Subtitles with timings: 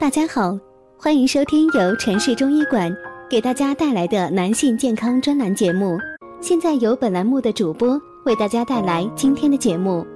[0.00, 0.56] 大家好，
[0.96, 2.96] 欢迎收听由城市中医馆
[3.28, 5.98] 给大家带来的男性健康专栏节目。
[6.40, 10.06] 现在由本栏目的主播为大家带来今天的节目。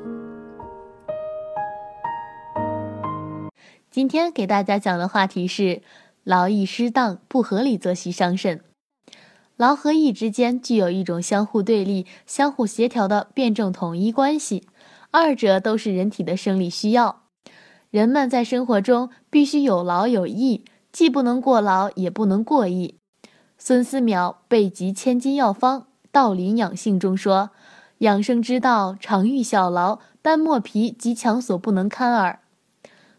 [3.91, 5.83] 今天给大家讲的话题是
[6.23, 8.61] 劳逸失当、不合理作息伤肾。
[9.57, 14.69] 劳和逸之间具有一种相互对立、相互协调的辩证统一关系，
[15.11, 17.22] 二者都是人体的生理需要。
[17.93, 22.97] 人们在生活中必须有劳有逸，既不能过劳，也不能过逸。
[23.59, 27.51] 孙思邈《备急千金药方·道林养性》中说
[28.01, 32.39] ：“养生之道，常欲小劳，但莫疲极强所不能堪耳。”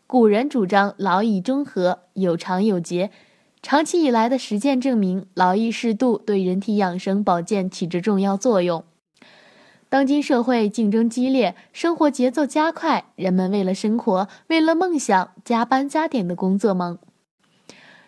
[0.07, 3.11] 古人主张劳逸中和，有长有节，
[3.61, 8.83] 长期以来的实践证明，劳逸适度对人体养生保健起着重要作用。
[9.93, 16.97] 当今社会竞争激烈，生活节奏加快，人们为了生活，为了梦想，加班加点的工作忙。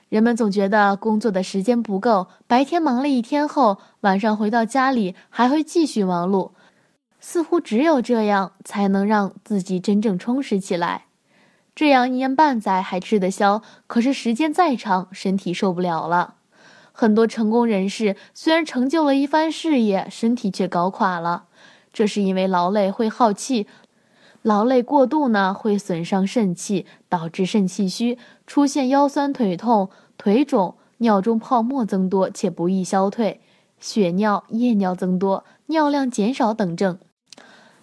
[0.10, 6.54] 人们总觉得工作的时间不够，白天忙了一天后，晚上回到家里还会继续忙碌，
[7.20, 11.04] 似乎只有这样才能让自己真正充实起来。
[11.76, 16.34] 这样一年半载还吃得消，可是时间再长，身体受不了了。
[16.92, 21.44] 很多成功人士虽然成就了一番事业，身体却搞垮了。
[21.96, 23.68] 这是因为劳累会耗气，
[24.42, 33.40] 劳累过度呢会损伤肾气，导致肾气虚，出现腰酸腿痛、腿肿、尿中泡沫增多且不易消退、
[33.80, 37.00] 血尿、夜尿增多、尿量减少等症。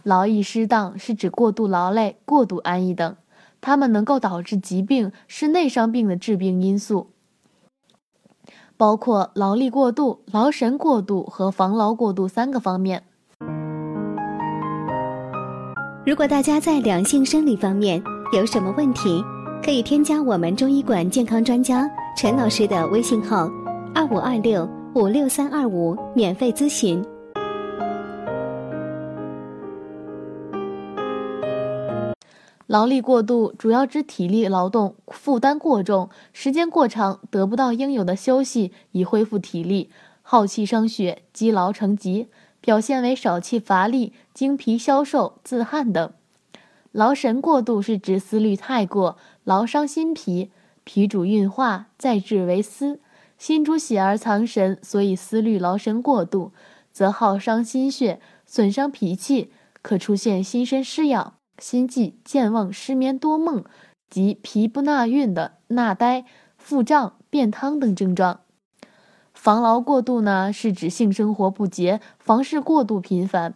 [0.03, 3.17] 劳逸失当是指过度劳累、过度安逸等，
[3.63, 7.13] 它们能够导致疾病，是内伤病的致病因素，
[8.77, 13.05] 包括劳力过度、劳神过度和防劳过度三个方面。
[16.05, 19.22] 如果大家在两性生理方面有什么问题，
[19.64, 23.49] 可以添加我们中医馆健康专家陈老师的微信号：
[23.94, 27.00] 二五二六五六三二五，免费咨询。
[32.66, 39.88] 劳力过度主要指体力劳动负担过重，时间过长，得不到应有的休息以恢复体力，
[40.22, 42.27] 耗气伤血，积劳成疾。
[42.62, 46.11] 表现为少气乏力、精疲消瘦、自汗等。
[46.93, 50.50] 劳神过度是指思虑太过，劳伤心脾，
[50.84, 53.01] 脾主运化，再治为思，
[53.37, 56.53] 心主血而藏神，所以思虑劳神过度，
[56.93, 59.51] 则耗伤心血，损伤脾气，
[59.83, 63.65] 可出现心身失养、心悸、健忘、失眠多梦
[64.09, 66.25] 及脾不纳运的纳呆、
[66.56, 68.41] 腹胀、便汤等症状。
[69.42, 73.54] 防劳过度呢，是指性生活不洁，房事过度频繁。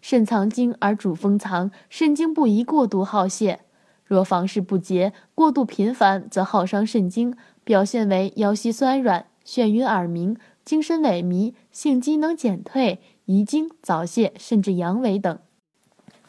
[0.00, 3.60] 肾藏精而主封藏，肾精不宜过度耗泄。
[4.06, 10.34] 若房事不洁，过度频繁，则耗伤肾精，表现为腰膝酸软、眩晕耳鸣、
[10.64, 15.38] 精神萎靡、性机能减退、遗精、早泄，甚至阳痿等。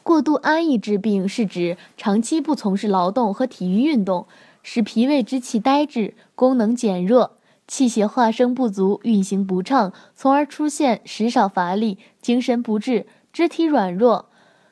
[0.04, 4.28] 过度安逸之病，是指长期不从事劳动和体育运动，
[4.62, 7.38] 使脾胃之气呆滞，功能减弱。
[7.70, 14.28] 气血化生不足，运行不畅，从而出现食少乏力、精神不振、肢体软弱、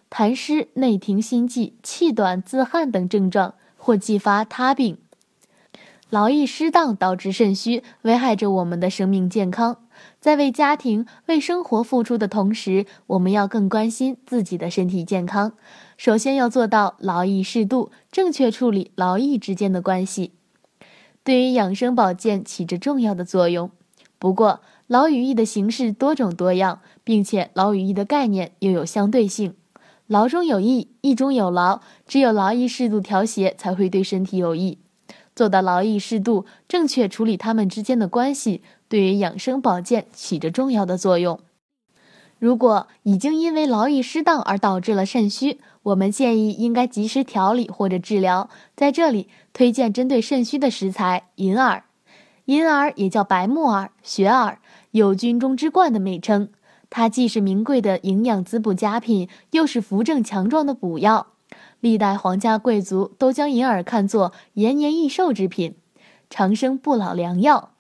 [0.10, 4.98] 痰湿、内停心悸、气短、自汗等症状，或继发他病。
[6.10, 9.78] 劳逸失当导致肾虚，危害着我们的生命健康。
[10.20, 15.54] 在为家庭、为生活付出的同时，我们要更关心自己的身体健康。
[15.98, 20.32] 首先要做到劳逸适度，正确处理劳逸之间的关系。
[21.28, 23.70] 对于养生保健起着重要的作用。
[24.18, 29.54] 不过，劳与逸的形式多种多样，并且劳与逸的概念又有相对性。
[30.06, 34.78] 劳中有逸，逸中有劳，只有劳逸适度调谐，才会对身体有益。
[35.36, 41.42] 做到劳逸适度，正确处理它们之间的关系，对于养生保健起着重要的作用。
[42.40, 48.50] 如果已经因为劳逸失当而导致了肾虚，我们建议应该及时调理或者治疗。
[48.76, 49.28] 在这里
[49.58, 51.84] 推荐针对肾虚的食材银耳。
[52.46, 54.60] 银耳也叫白木耳、雪耳，
[54.92, 56.50] 有“军中之冠”的美称。
[56.92, 61.30] 它既是名贵的营养滋补佳品，又是扶正强壮的补药。
[61.80, 65.74] 历代皇家贵族都将银耳看作延年益寿之品，
[66.30, 67.72] 长生不老良药。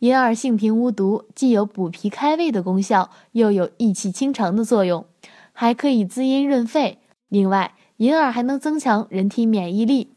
[0.00, 5.06] 银耳性平无毒，既有补脾开胃的功效，又有益气清肠的作用，
[5.52, 6.98] 还可以滋阴润肺。
[7.28, 10.14] 另外，银耳还能增强人体免疫力。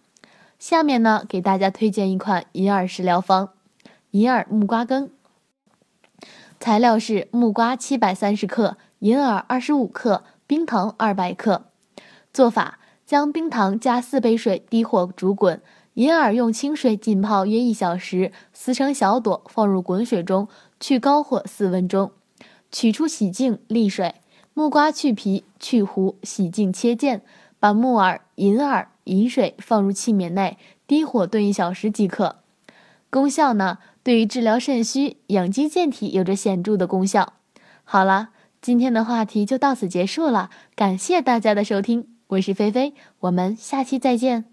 [0.58, 3.50] 下面呢，给大家推荐一款银耳食疗方：
[4.12, 5.12] 银耳木瓜羹。
[6.60, 11.66] 材料是木瓜七百三十克，银耳二十五克，冰糖二百克。
[12.34, 15.62] 做法：将冰糖加四杯水，低火煮滚。
[15.96, 20.48] 银耳用清水浸泡约一小时，撕成小朵，放入滚水中，
[20.80, 22.12] 去高火四分钟，
[22.72, 24.16] 取出洗净沥水。
[24.54, 27.22] 木瓜去皮去核，洗净切件，
[27.66, 32.44] 把木耳、银耳、银水放入器皿内，低火炖一小时即可。
[33.10, 33.80] 功效呢？
[34.04, 37.34] 对于治疗肾虚、养精健体有着显著的功效。
[37.84, 38.30] 好了，
[38.62, 44.46] 今天的话题就到此结束了，感谢大家的收听，我是菲菲，我们下期再见。